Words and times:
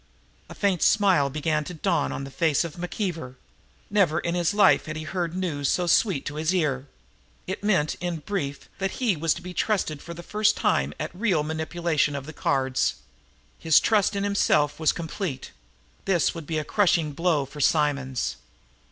A 0.49 0.55
faint 0.55 0.81
smile 0.81 1.29
began 1.29 1.63
to 1.65 1.75
dawn 1.75 2.11
on 2.11 2.23
the 2.23 2.31
face 2.31 2.63
of 2.63 2.73
McKeever. 2.75 3.35
Never 3.91 4.19
in 4.19 4.33
his 4.33 4.51
life 4.51 4.87
had 4.87 4.95
he 4.95 5.03
heard 5.03 5.35
news 5.35 5.69
so 5.69 5.85
sweet 5.85 6.25
to 6.25 6.37
his 6.37 6.55
ear. 6.55 6.87
It 7.45 7.63
meant, 7.63 7.93
in 8.01 8.17
brief, 8.17 8.67
that 8.79 8.93
he 8.93 9.15
was 9.15 9.35
to 9.35 9.43
be 9.43 9.53
trusted 9.53 10.01
for 10.01 10.15
the 10.15 10.23
first 10.23 10.57
time 10.57 10.95
at 10.99 11.13
real 11.13 11.43
manipulation 11.43 12.15
of 12.15 12.25
the 12.25 12.33
cards. 12.33 12.95
His 13.59 13.79
trust 13.79 14.15
in 14.15 14.23
himself 14.23 14.79
was 14.79 14.91
complete. 14.91 15.51
This 16.05 16.33
would 16.33 16.47
be 16.47 16.57
a 16.57 16.63
crushing 16.63 17.11
blow 17.11 17.45
for 17.45 17.61
Simonds. 17.61 18.37